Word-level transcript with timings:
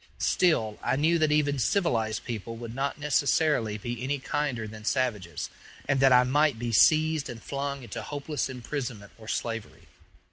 Still, 0.17 0.79
I 0.81 0.95
knew 0.95 1.19
that 1.19 1.31
even 1.31 1.59
civilized 1.59 2.23
people 2.25 2.55
would 2.55 2.73
not 2.73 2.97
necessarily 2.97 3.77
be 3.77 4.01
any 4.03 4.17
kinder 4.17 4.67
than 4.67 4.83
savages, 4.83 5.51
and 5.87 5.99
that 5.99 6.11
I 6.11 6.23
might 6.23 6.57
be 6.57 6.71
seized 6.71 7.29
and 7.29 7.39
flung 7.39 7.83
into 7.83 8.01
hopeless 8.01 8.49
imprisonment 8.49 9.11
or 9.19 9.27
slavery. 9.27 9.83